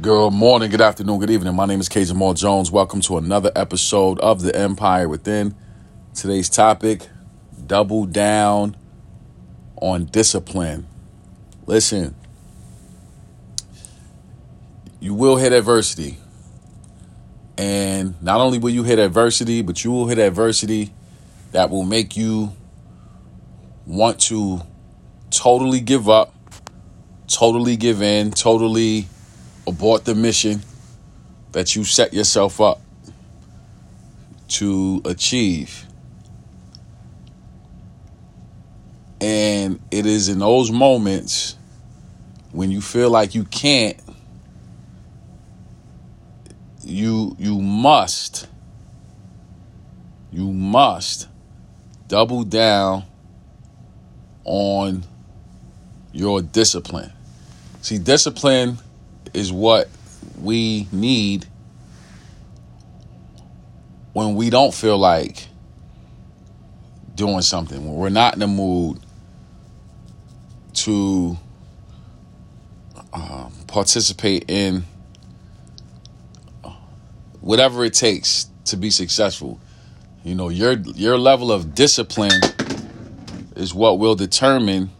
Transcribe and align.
Good 0.00 0.32
morning, 0.32 0.70
good 0.70 0.80
afternoon, 0.80 1.20
good 1.20 1.30
evening. 1.30 1.54
My 1.54 1.66
name 1.66 1.78
is 1.78 1.88
K. 1.88 2.04
Jamal 2.04 2.32
Jones. 2.32 2.72
Welcome 2.72 3.02
to 3.02 3.18
another 3.18 3.52
episode 3.54 4.18
of 4.20 4.40
The 4.40 4.56
Empire 4.56 5.06
Within. 5.06 5.54
Today's 6.14 6.48
topic 6.48 7.08
double 7.66 8.06
down 8.06 8.74
on 9.76 10.06
discipline. 10.06 10.86
Listen, 11.66 12.16
you 14.98 15.12
will 15.14 15.36
hit 15.36 15.52
adversity. 15.52 16.16
And 17.58 18.20
not 18.22 18.40
only 18.40 18.58
will 18.58 18.70
you 18.70 18.84
hit 18.84 18.98
adversity, 18.98 19.60
but 19.60 19.84
you 19.84 19.92
will 19.92 20.08
hit 20.08 20.18
adversity 20.18 20.92
that 21.52 21.70
will 21.70 21.84
make 21.84 22.16
you 22.16 22.52
want 23.86 24.18
to 24.22 24.62
totally 25.30 25.80
give 25.80 26.08
up, 26.08 26.34
totally 27.28 27.76
give 27.76 28.00
in, 28.02 28.30
totally 28.30 29.06
abort 29.66 30.04
the 30.04 30.14
mission 30.14 30.62
that 31.52 31.76
you 31.76 31.84
set 31.84 32.12
yourself 32.12 32.60
up 32.60 32.80
to 34.48 35.00
achieve. 35.04 35.86
And 39.20 39.78
it 39.90 40.04
is 40.04 40.28
in 40.28 40.40
those 40.40 40.70
moments 40.70 41.56
when 42.50 42.70
you 42.70 42.80
feel 42.80 43.10
like 43.10 43.34
you 43.34 43.44
can't 43.44 43.96
you 46.84 47.36
you 47.38 47.60
must 47.60 48.48
you 50.32 50.52
must 50.52 51.28
double 52.08 52.42
down 52.42 53.04
on 54.44 55.04
your 56.12 56.42
discipline. 56.42 57.12
See, 57.80 57.98
discipline 57.98 58.78
is 59.34 59.52
what 59.52 59.88
we 60.40 60.88
need 60.92 61.46
when 64.12 64.34
we 64.34 64.50
don't 64.50 64.74
feel 64.74 64.98
like 64.98 65.48
doing 67.14 67.42
something, 67.42 67.84
when 67.84 67.94
we're 67.94 68.08
not 68.08 68.34
in 68.34 68.40
the 68.40 68.46
mood 68.46 68.98
to 70.74 71.36
uh, 73.12 73.48
participate 73.66 74.44
in 74.48 74.84
whatever 77.40 77.84
it 77.84 77.94
takes 77.94 78.48
to 78.64 78.76
be 78.76 78.90
successful. 78.90 79.60
You 80.24 80.34
know, 80.34 80.48
your 80.48 80.72
your 80.72 81.18
level 81.18 81.50
of 81.50 81.74
discipline 81.74 82.40
is 83.56 83.74
what 83.74 83.98
will 83.98 84.14
determine 84.14 84.90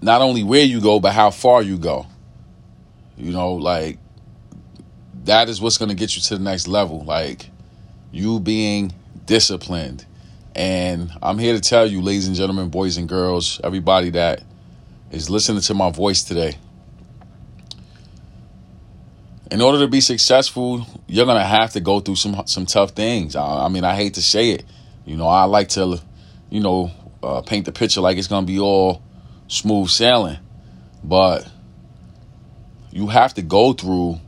not 0.00 0.20
only 0.20 0.42
where 0.42 0.64
you 0.64 0.80
go, 0.80 1.00
but 1.00 1.12
how 1.12 1.30
far 1.30 1.62
you 1.62 1.78
go. 1.78 2.06
You 3.16 3.32
know, 3.32 3.54
like 3.54 3.98
that 5.24 5.48
is 5.48 5.60
what's 5.60 5.78
going 5.78 5.88
to 5.88 5.94
get 5.94 6.16
you 6.16 6.22
to 6.22 6.36
the 6.36 6.42
next 6.42 6.68
level. 6.68 7.04
Like 7.04 7.50
you 8.12 8.40
being 8.40 8.92
disciplined. 9.26 10.04
And 10.54 11.10
I'm 11.22 11.38
here 11.38 11.54
to 11.54 11.60
tell 11.60 11.86
you, 11.86 12.00
ladies 12.00 12.26
and 12.26 12.36
gentlemen, 12.36 12.68
boys 12.68 12.96
and 12.96 13.08
girls, 13.08 13.60
everybody 13.62 14.10
that 14.10 14.42
is 15.10 15.30
listening 15.30 15.60
to 15.62 15.74
my 15.74 15.90
voice 15.90 16.24
today. 16.24 16.56
In 19.50 19.62
order 19.62 19.78
to 19.78 19.88
be 19.88 20.00
successful, 20.00 20.86
you're 21.06 21.26
gonna 21.26 21.44
have 21.44 21.72
to 21.72 21.80
go 21.80 22.00
through 22.00 22.16
some 22.16 22.42
some 22.46 22.66
tough 22.66 22.90
things. 22.90 23.34
I, 23.34 23.64
I 23.64 23.68
mean, 23.68 23.84
I 23.84 23.94
hate 23.94 24.14
to 24.14 24.22
say 24.22 24.50
it. 24.50 24.64
You 25.06 25.16
know, 25.16 25.26
I 25.26 25.44
like 25.44 25.70
to, 25.70 26.00
you 26.50 26.60
know, 26.60 26.90
uh, 27.22 27.40
paint 27.42 27.64
the 27.64 27.72
picture 27.72 28.00
like 28.00 28.18
it's 28.18 28.26
gonna 28.26 28.46
be 28.46 28.58
all 28.58 29.02
smooth 29.48 29.88
sailing. 29.88 30.38
But 31.02 31.48
you 32.90 33.08
have 33.08 33.34
to 33.34 33.42
go 33.42 33.72
through 33.72 34.20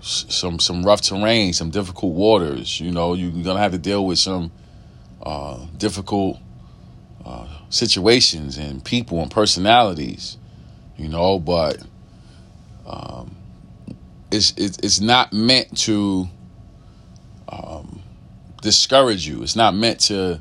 some 0.00 0.58
some 0.58 0.84
rough 0.84 1.02
terrain, 1.02 1.52
some 1.52 1.70
difficult 1.70 2.14
waters. 2.14 2.80
You 2.80 2.92
know, 2.92 3.14
you're 3.14 3.44
gonna 3.44 3.60
have 3.60 3.72
to 3.72 3.78
deal 3.78 4.06
with 4.06 4.18
some 4.18 4.52
uh, 5.22 5.66
difficult 5.76 6.38
uh, 7.24 7.48
situations 7.68 8.56
and 8.58 8.84
people 8.84 9.20
and 9.20 9.30
personalities. 9.30 10.36
You 10.96 11.08
know, 11.08 11.38
but 11.38 11.78
um, 12.86 13.36
it's, 14.30 14.52
it's 14.56 15.00
not 15.00 15.32
meant 15.32 15.76
to 15.78 16.28
um, 17.48 18.02
discourage 18.62 19.26
you. 19.26 19.42
It's 19.42 19.56
not 19.56 19.74
meant 19.74 20.00
to 20.00 20.40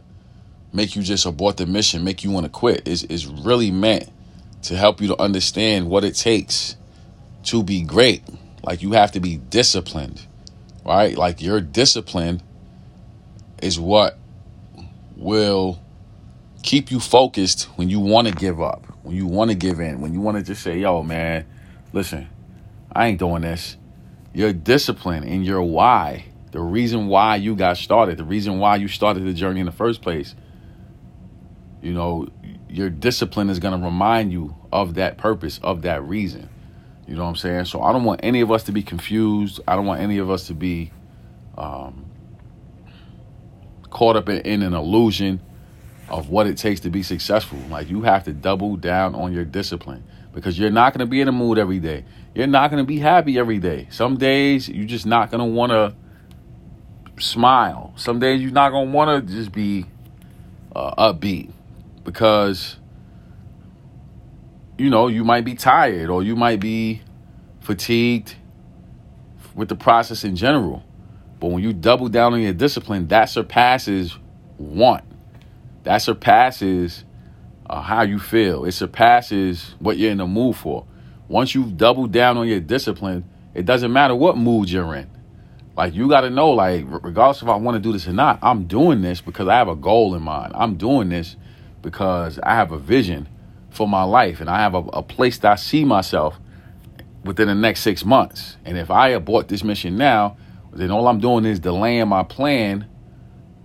make 0.77 0.95
you 0.95 1.01
just 1.01 1.25
abort 1.25 1.57
the 1.57 1.65
mission, 1.65 2.03
make 2.03 2.23
you 2.23 2.31
want 2.31 2.45
to 2.45 2.49
quit. 2.49 2.88
Is 2.88 3.03
is 3.03 3.25
really 3.25 3.71
meant 3.71 4.09
to 4.61 4.77
help 4.77 5.01
you 5.01 5.07
to 5.09 5.21
understand 5.21 5.89
what 5.89 6.05
it 6.05 6.13
takes 6.13 6.77
to 7.45 7.63
be 7.63 7.81
great. 7.81 8.21
Like 8.63 8.81
you 8.81 8.91
have 8.93 9.11
to 9.13 9.19
be 9.19 9.37
disciplined, 9.37 10.25
right? 10.85 11.17
Like 11.17 11.41
your 11.41 11.59
discipline 11.59 12.41
is 13.61 13.79
what 13.79 14.17
will 15.16 15.81
keep 16.61 16.91
you 16.91 16.99
focused 16.99 17.63
when 17.75 17.89
you 17.89 17.99
want 17.99 18.27
to 18.27 18.33
give 18.33 18.61
up, 18.61 18.85
when 19.03 19.16
you 19.16 19.25
want 19.25 19.49
to 19.49 19.55
give 19.55 19.79
in, 19.79 19.99
when 19.99 20.13
you 20.13 20.21
want 20.21 20.37
to 20.37 20.43
just 20.43 20.61
say, 20.61 20.79
"Yo, 20.79 21.01
man, 21.01 21.45
listen, 21.91 22.29
I 22.91 23.07
ain't 23.07 23.19
doing 23.19 23.41
this." 23.41 23.77
Your 24.33 24.53
discipline 24.53 25.23
and 25.23 25.43
your 25.43 25.63
why, 25.63 26.25
the 26.51 26.61
reason 26.61 27.07
why 27.07 27.37
you 27.37 27.55
got 27.55 27.77
started, 27.77 28.17
the 28.17 28.23
reason 28.23 28.59
why 28.59 28.75
you 28.75 28.87
started 28.87 29.25
the 29.25 29.33
journey 29.33 29.59
in 29.59 29.66
the 29.66 29.71
first 29.71 30.03
place 30.03 30.35
you 31.87 31.93
know, 31.93 32.27
your 32.69 32.89
discipline 32.89 33.49
is 33.49 33.59
going 33.59 33.79
to 33.79 33.83
remind 33.83 34.33
you 34.33 34.53
of 34.73 34.95
that 34.95 35.17
purpose, 35.17 35.57
of 35.63 35.83
that 35.83 36.03
reason. 36.03 36.49
You 37.07 37.15
know 37.15 37.23
what 37.23 37.29
I'm 37.29 37.35
saying? 37.37 37.63
So 37.63 37.81
I 37.81 37.93
don't 37.93 38.03
want 38.03 38.19
any 38.23 38.41
of 38.41 38.51
us 38.51 38.63
to 38.63 38.73
be 38.73 38.83
confused. 38.83 39.61
I 39.65 39.77
don't 39.77 39.85
want 39.85 40.01
any 40.01 40.17
of 40.17 40.29
us 40.29 40.47
to 40.47 40.53
be 40.53 40.91
um, 41.57 42.05
caught 43.89 44.17
up 44.17 44.27
in, 44.27 44.39
in 44.39 44.63
an 44.63 44.73
illusion 44.73 45.39
of 46.09 46.29
what 46.29 46.45
it 46.45 46.57
takes 46.57 46.81
to 46.81 46.89
be 46.89 47.03
successful. 47.03 47.57
Like 47.69 47.89
you 47.89 48.01
have 48.01 48.25
to 48.25 48.33
double 48.33 48.75
down 48.75 49.15
on 49.15 49.31
your 49.31 49.45
discipline 49.45 50.03
because 50.33 50.59
you're 50.59 50.69
not 50.69 50.91
going 50.91 51.07
to 51.07 51.09
be 51.09 51.21
in 51.21 51.27
the 51.27 51.31
mood 51.31 51.57
every 51.57 51.79
day. 51.79 52.03
You're 52.35 52.47
not 52.47 52.69
going 52.69 52.83
to 52.83 52.87
be 52.87 52.99
happy 52.99 53.39
every 53.39 53.59
day. 53.59 53.87
Some 53.91 54.17
days 54.17 54.67
you're 54.67 54.85
just 54.85 55.05
not 55.05 55.31
going 55.31 55.39
to 55.39 55.45
want 55.45 55.71
to 55.71 57.23
smile. 57.23 57.93
Some 57.95 58.19
days 58.19 58.41
you're 58.41 58.51
not 58.51 58.71
going 58.71 58.87
to 58.87 58.93
want 58.93 59.25
to 59.25 59.33
just 59.33 59.53
be 59.53 59.85
uh, 60.75 61.11
upbeat 61.13 61.53
because 62.07 62.78
you 64.78 64.90
know 64.90 65.09
you 65.09 65.25
might 65.25 65.44
be 65.44 65.56
tired 65.56 66.09
or 66.09 66.23
you 66.23 66.38
might 66.38 66.62
be 66.62 67.01
fatigued 67.59 68.34
with 69.53 69.68
the 69.68 69.75
process 69.75 70.23
in 70.23 70.38
general. 70.38 70.85
But 71.41 71.47
when 71.47 71.62
you 71.62 71.73
double 71.73 72.07
down 72.07 72.34
on 72.34 72.41
your 72.41 72.53
discipline 72.53 73.07
that 73.09 73.25
surpasses 73.25 74.17
want. 74.57 75.03
That 75.84 75.97
surpasses 75.97 77.03
uh, 77.69 77.81
how 77.81 78.03
you 78.03 78.19
feel. 78.19 78.63
It 78.63 78.72
surpasses 78.72 79.75
what 79.79 79.97
you're 79.97 80.12
in 80.12 80.19
the 80.19 80.28
mood 80.28 80.56
for. 80.56 80.85
Once 81.28 81.53
you've 81.53 81.75
doubled 81.75 82.13
down 82.13 82.38
on 82.38 82.47
your 82.47 82.62
discipline 82.62 83.25
it 83.53 83.66
doesn't 83.66 83.91
matter 83.91 84.16
what 84.16 84.38
mood 84.38 84.69
you're 84.69 84.96
in. 84.96 85.09
Like 85.75 85.94
you 85.94 86.07
got 86.07 86.22
to 86.22 86.29
know 86.29 86.51
like 86.51 86.85
regardless 86.88 87.41
if 87.41 87.50
i 87.50 87.56
want 87.57 87.75
to 87.75 87.81
do 87.81 87.91
this 87.91 88.07
or 88.07 88.13
not 88.13 88.40
i'm 88.41 88.63
doing 88.66 89.01
this 89.01 89.19
because 89.19 89.47
i 89.50 89.56
have 89.56 89.67
a 89.67 89.75
goal 89.75 90.16
in 90.16 90.23
mind. 90.23 90.53
I'm 90.56 90.78
doing 90.78 91.09
this 91.09 91.35
because 91.87 92.37
I 92.43 92.53
have 92.53 92.73
a 92.73 92.77
vision 92.77 93.29
for 93.69 93.87
my 93.87 94.03
life 94.03 94.41
and 94.41 94.49
I 94.49 94.59
have 94.59 94.75
a, 94.75 94.79
a 94.91 95.01
place 95.01 95.37
that 95.37 95.53
I 95.53 95.55
see 95.55 95.85
myself 95.85 96.37
within 97.23 97.47
the 97.47 97.55
next 97.55 97.79
six 97.79 98.03
months. 98.03 98.57
And 98.65 98.77
if 98.77 98.91
I 98.91 99.07
abort 99.09 99.47
this 99.47 99.63
mission 99.63 99.95
now, 99.95 100.35
then 100.73 100.91
all 100.91 101.07
I'm 101.07 101.21
doing 101.21 101.45
is 101.45 101.61
delaying 101.61 102.09
my 102.09 102.23
plan 102.23 102.89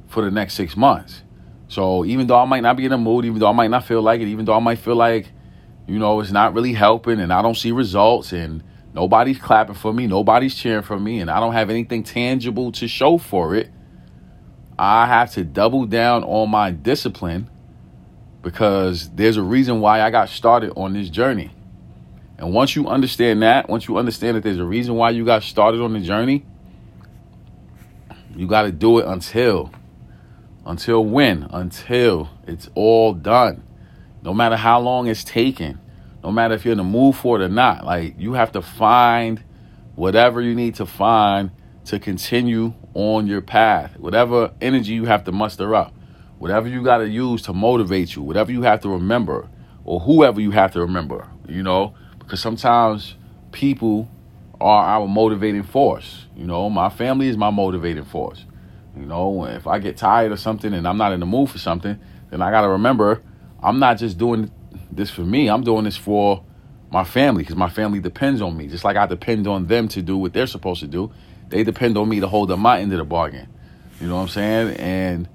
for 0.07 0.23
the 0.23 0.31
next 0.31 0.55
six 0.55 0.77
months. 0.77 1.25
So 1.67 2.05
even 2.05 2.29
though 2.29 2.39
I 2.39 2.45
might 2.45 2.61
not 2.61 2.77
be 2.77 2.85
in 2.85 2.93
a 2.93 2.99
mood, 2.99 3.25
even 3.25 3.41
though 3.41 3.49
I 3.49 3.53
might 3.53 3.71
not 3.73 3.85
feel 3.87 4.03
like 4.03 4.21
it, 4.21 4.29
even 4.29 4.45
though 4.45 4.55
I 4.55 4.61
might 4.61 4.79
feel 4.79 4.95
like, 4.95 5.27
you 5.89 5.99
know, 5.99 6.21
it's 6.21 6.31
not 6.31 6.55
really 6.55 6.75
helping 6.75 7.19
and 7.19 7.33
I 7.33 7.43
don't 7.43 7.57
see 7.57 7.73
results 7.73 8.33
and 8.33 8.63
nobody's 8.95 9.39
clapping 9.39 9.75
for 9.75 9.93
me, 9.93 10.07
nobody's 10.07 10.55
cheering 10.55 10.85
for 10.85 11.01
me, 11.01 11.19
and 11.19 11.29
I 11.29 11.41
don't 11.41 11.55
have 11.55 11.71
anything 11.71 12.05
tangible 12.05 12.71
to 12.71 12.87
show 12.87 13.19
for 13.19 13.57
it, 13.57 13.69
I 14.79 15.07
have 15.07 15.33
to 15.33 15.43
double 15.43 15.87
down 15.87 16.23
on 16.23 16.51
my 16.51 16.71
discipline 16.71 17.51
because 18.43 19.09
there's 19.11 19.37
a 19.37 19.43
reason 19.43 19.81
why 19.81 20.03
I 20.03 20.11
got 20.11 20.29
started 20.29 20.73
on 20.77 20.93
this 20.93 21.09
journey. 21.09 21.51
And 22.39 22.53
once 22.53 22.75
you 22.75 22.89
understand 22.89 23.43
that, 23.43 23.69
once 23.69 23.87
you 23.87 23.97
understand 23.97 24.37
that 24.37 24.43
there's 24.43 24.59
a 24.59 24.65
reason 24.65 24.97
why 24.97 25.11
you 25.11 25.25
got 25.25 25.45
started 25.45 25.81
on 25.81 25.93
the 25.93 26.01
journey, 26.01 26.45
you 28.35 28.49
got 28.49 28.63
to 28.63 28.73
do 28.73 28.99
it 28.99 29.07
until 29.07 29.71
until 30.65 31.05
when? 31.05 31.45
Until 31.51 32.31
it's 32.47 32.69
all 32.75 33.15
done. 33.15 33.65
No 34.23 34.33
matter 34.33 34.57
how 34.57 34.81
long 34.81 35.09
it's 35.09 35.25
taken, 35.25 35.81
no 36.23 36.31
matter 36.31 36.55
if 36.55 36.65
you're 36.65 36.73
in 36.73 36.79
the 36.79 36.85
mood 36.85 37.17
for 37.17 37.41
it 37.41 37.45
or 37.45 37.49
not, 37.49 37.85
like 37.85 38.15
you 38.19 38.35
have 38.35 38.53
to 38.53 38.63
find 38.63 39.43
whatever 39.95 40.41
you 40.41 40.55
need 40.55 40.77
to 40.77 40.87
find 40.87 41.51
to 41.87 41.99
continue 41.99 42.75
on 42.95 43.27
your 43.27 43.41
path, 43.41 43.99
whatever 43.99 44.53
energy 44.61 44.93
you 44.93 45.05
have 45.05 45.25
to 45.25 45.33
muster 45.33 45.75
up 45.75 45.93
whatever 46.43 46.67
you 46.69 46.83
got 46.83 46.99
to 46.99 47.09
use 47.09 47.41
to 47.43 47.53
motivate 47.53 48.17
you, 48.17 48.21
whatever 48.21 48.51
you 48.51 48.63
have 48.63 48.81
to 48.81 48.89
remember, 48.89 49.49
or 49.85 50.01
whoever 50.01 50.41
you 50.41 50.51
have 50.51 50.73
to 50.73 50.81
remember, 50.81 51.25
you 51.49 51.63
know. 51.63 51.95
because 52.19 52.41
sometimes 52.41 53.15
people 53.53 54.11
are 54.61 54.85
our 54.85 55.07
motivating 55.07 55.63
force. 55.63 56.27
You 56.35 56.47
know, 56.49 56.69
my 56.69 56.89
family 56.89 57.29
is 57.29 57.37
my 57.37 57.51
motivating 57.51 58.05
force. 58.05 58.45
You 58.97 59.07
know, 59.07 59.45
if 59.45 59.69
I 59.69 59.79
get 59.79 59.97
tired 59.97 60.33
of 60.33 60.41
something 60.41 60.75
and 60.75 60.89
I'm 60.89 60.97
not 60.97 61.13
in 61.13 61.21
the 61.21 61.27
mood 61.27 61.49
for 61.49 61.59
something, 61.59 61.97
then 62.31 62.43
I 62.43 62.51
got 62.51 62.63
to 62.63 62.71
remember 62.71 63.23
I'm 63.63 63.79
not 63.79 63.99
just 63.99 64.19
doing 64.19 64.51
this 64.91 65.11
for 65.11 65.23
me. 65.23 65.49
I'm 65.49 65.63
doing 65.63 65.85
this 65.85 65.97
for 65.97 66.45
my 66.91 67.05
family 67.05 67.45
because 67.45 67.55
my 67.55 67.71
family 67.71 68.01
depends 68.01 68.43
on 68.43 68.57
me. 68.57 68.67
Just 68.67 68.83
like 68.83 68.97
I 68.97 69.07
depend 69.07 69.47
on 69.47 69.69
them 69.69 69.87
to 69.89 70.03
do 70.03 70.17
what 70.17 70.33
they're 70.33 70.49
supposed 70.49 70.81
to 70.81 70.89
do, 70.89 71.13
they 71.51 71.63
depend 71.63 71.97
on 71.97 72.09
me 72.09 72.19
to 72.19 72.27
hold 72.27 72.51
up 72.51 72.59
my 72.59 72.81
end 72.81 72.91
of 72.93 72.99
the 72.99 73.05
bargain. 73.05 73.47
You 74.01 74.09
know 74.09 74.17
what 74.17 74.23
I'm 74.23 74.29
saying? 74.29 74.77
And 74.79 75.29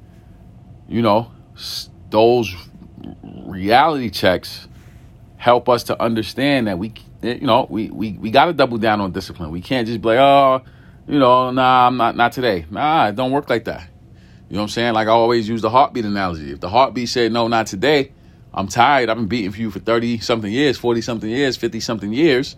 you 0.88 1.02
know, 1.02 1.32
those 2.10 2.56
reality 3.46 4.10
checks 4.10 4.68
help 5.38 5.70
us 5.70 5.84
to 5.84 6.02
understand 6.02 6.68
that 6.68 6.80
we, 6.80 6.94
eh, 7.24 7.36
you 7.36 7.48
know, 7.48 7.68
we 7.70 7.90
we, 7.90 8.14
we 8.14 8.32
got 8.32 8.46
to 8.46 8.54
double 8.54 8.78
down 8.78 9.02
on 9.02 9.12
discipline. 9.12 9.52
We 9.52 9.62
can't 9.62 9.88
just 9.88 10.02
be 10.02 10.08
like, 10.10 10.20
oh, 10.20 10.62
you 11.08 11.20
know, 11.20 11.52
nah, 11.52 11.88
I'm 11.88 11.98
not 11.98 12.16
not 12.16 12.32
today. 12.32 12.66
Nah, 12.70 13.08
it 13.08 13.16
don't 13.16 13.32
work 13.32 13.50
like 13.50 13.66
that. 13.66 13.90
You 14.50 14.56
know 14.56 14.62
what 14.62 14.64
I'm 14.64 14.70
saying? 14.70 14.94
Like 14.94 15.08
I 15.08 15.12
always 15.12 15.48
use 15.48 15.62
the 15.62 15.70
heartbeat 15.70 16.06
analogy. 16.06 16.52
If 16.52 16.62
the 16.62 16.70
heartbeat 16.70 17.10
said 17.10 17.32
no, 17.32 17.48
not 17.48 17.68
today, 17.68 18.12
I'm 18.54 18.68
tired. 18.68 19.10
I've 19.10 19.18
been 19.18 19.28
beating 19.28 19.52
for 19.52 19.60
you 19.60 19.70
for 19.70 19.80
30 19.80 20.20
something 20.20 20.52
years, 20.52 20.78
40 20.78 21.02
something 21.02 21.30
years, 21.30 21.58
50 21.58 21.80
something 21.82 22.14
years, 22.14 22.56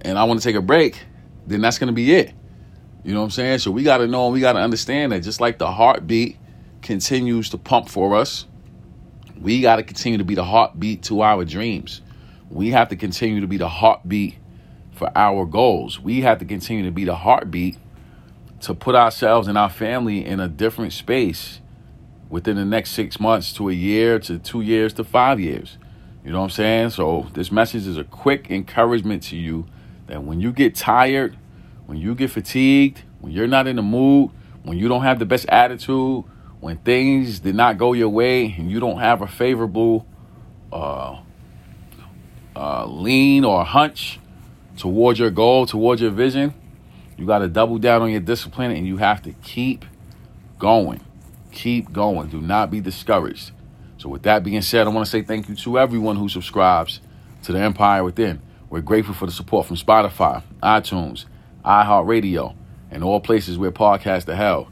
and 0.00 0.18
I 0.18 0.24
want 0.24 0.40
to 0.40 0.44
take 0.44 0.56
a 0.56 0.62
break, 0.62 1.04
then 1.46 1.60
that's 1.60 1.78
to 1.78 1.92
be 1.92 2.12
it. 2.12 2.32
You 3.04 3.14
know 3.14 3.20
what 3.20 3.26
I'm 3.26 3.30
saying? 3.30 3.58
So 3.60 3.70
we 3.70 3.82
got 3.82 3.98
to 3.98 4.06
know 4.06 4.26
and 4.26 4.34
we 4.34 4.40
got 4.40 4.52
to 4.52 4.60
understand 4.60 5.12
that 5.12 5.20
just 5.20 5.40
like 5.40 5.58
the 5.58 5.70
heartbeat 5.70 6.36
continues 6.82 7.50
to 7.50 7.58
pump 7.58 7.88
for 7.88 8.16
us, 8.16 8.46
we 9.40 9.60
got 9.60 9.76
to 9.76 9.82
continue 9.82 10.18
to 10.18 10.24
be 10.24 10.34
the 10.34 10.44
heartbeat 10.44 11.02
to 11.04 11.22
our 11.22 11.44
dreams. 11.44 12.02
We 12.50 12.70
have 12.70 12.88
to 12.90 12.96
continue 12.96 13.40
to 13.40 13.46
be 13.46 13.56
the 13.56 13.68
heartbeat 13.68 14.36
for 14.92 15.10
our 15.16 15.46
goals. 15.46 15.98
We 15.98 16.20
have 16.20 16.38
to 16.38 16.44
continue 16.44 16.84
to 16.84 16.90
be 16.90 17.04
the 17.04 17.16
heartbeat 17.16 17.78
to 18.60 18.74
put 18.74 18.94
ourselves 18.94 19.48
and 19.48 19.58
our 19.58 19.70
family 19.70 20.24
in 20.24 20.38
a 20.38 20.48
different 20.48 20.92
space 20.92 21.60
within 22.28 22.56
the 22.56 22.64
next 22.64 22.92
six 22.92 23.18
months 23.18 23.52
to 23.54 23.68
a 23.68 23.72
year 23.72 24.18
to 24.20 24.38
two 24.38 24.60
years 24.60 24.92
to 24.94 25.04
five 25.04 25.40
years. 25.40 25.76
You 26.24 26.30
know 26.30 26.38
what 26.38 26.44
I'm 26.44 26.50
saying? 26.50 26.90
So, 26.90 27.26
this 27.34 27.50
message 27.50 27.86
is 27.86 27.98
a 27.98 28.04
quick 28.04 28.50
encouragement 28.50 29.24
to 29.24 29.36
you 29.36 29.66
that 30.06 30.22
when 30.22 30.40
you 30.40 30.52
get 30.52 30.76
tired, 30.76 31.36
when 31.86 31.98
you 31.98 32.14
get 32.14 32.30
fatigued, 32.30 33.02
when 33.20 33.32
you're 33.32 33.48
not 33.48 33.66
in 33.66 33.76
the 33.76 33.82
mood, 33.82 34.30
when 34.62 34.78
you 34.78 34.86
don't 34.86 35.02
have 35.02 35.18
the 35.18 35.26
best 35.26 35.46
attitude, 35.48 36.24
when 36.62 36.76
things 36.78 37.40
did 37.40 37.56
not 37.56 37.76
go 37.76 37.92
your 37.92 38.08
way 38.08 38.54
and 38.56 38.70
you 38.70 38.78
don't 38.78 39.00
have 39.00 39.20
a 39.20 39.26
favorable 39.26 40.06
uh, 40.72 41.20
uh, 42.54 42.86
lean 42.86 43.44
or 43.44 43.64
hunch 43.64 44.20
towards 44.76 45.18
your 45.18 45.30
goal, 45.30 45.66
towards 45.66 46.00
your 46.00 46.12
vision, 46.12 46.54
you 47.18 47.26
got 47.26 47.40
to 47.40 47.48
double 47.48 47.78
down 47.78 48.00
on 48.02 48.12
your 48.12 48.20
discipline 48.20 48.70
and 48.70 48.86
you 48.86 48.98
have 48.98 49.20
to 49.22 49.32
keep 49.42 49.84
going. 50.60 51.00
Keep 51.50 51.92
going. 51.92 52.28
Do 52.28 52.40
not 52.40 52.70
be 52.70 52.80
discouraged. 52.80 53.50
So, 53.98 54.08
with 54.08 54.22
that 54.22 54.44
being 54.44 54.62
said, 54.62 54.86
I 54.86 54.90
want 54.90 55.04
to 55.04 55.10
say 55.10 55.22
thank 55.22 55.48
you 55.48 55.56
to 55.56 55.80
everyone 55.80 56.14
who 56.14 56.28
subscribes 56.28 57.00
to 57.42 57.52
the 57.52 57.58
Empire 57.58 58.04
Within. 58.04 58.40
We're 58.70 58.82
grateful 58.82 59.14
for 59.14 59.26
the 59.26 59.32
support 59.32 59.66
from 59.66 59.74
Spotify, 59.74 60.44
iTunes, 60.62 61.24
iHeartRadio, 61.64 62.54
and 62.92 63.02
all 63.02 63.18
places 63.18 63.58
where 63.58 63.72
podcasts 63.72 64.28
are 64.28 64.36
held. 64.36 64.71